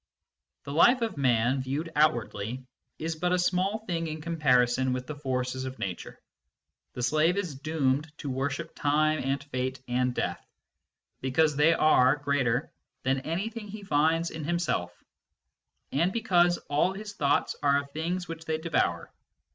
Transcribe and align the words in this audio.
The 0.63 0.71
life 0.73 1.03
of 1.03 1.15
Man, 1.15 1.61
viewed 1.61 1.91
outwardly, 1.95 2.65
is 2.97 3.15
but 3.15 3.33
a 3.33 3.37
small 3.37 3.85
thing 3.85 4.07
in 4.07 4.19
comparison 4.19 4.93
with 4.93 5.05
the 5.05 5.13
forces 5.13 5.63
of 5.65 5.77
Nature. 5.77 6.19
The 6.93 7.03
slave 7.03 7.37
is 7.37 7.53
doomed 7.53 8.11
to 8.17 8.27
worship 8.27 8.73
Time 8.73 9.19
and 9.23 9.43
Fate 9.43 9.79
and 9.87 10.11
Death, 10.15 10.43
because 11.21 11.55
they 11.55 11.75
are 11.75 12.15
greater 12.15 12.71
than 13.03 13.19
anything 13.19 13.67
he 13.67 13.83
finds 13.83 14.31
in 14.31 14.43
him 14.43 14.57
self, 14.57 14.91
and 15.91 16.11
because 16.11 16.57
all 16.67 16.93
his 16.93 17.13
thoughts 17.13 17.55
are 17.61 17.83
of 17.83 17.91
things 17.91 18.27
which 18.27 18.45
they 18.45 18.57
devour. 18.57 19.13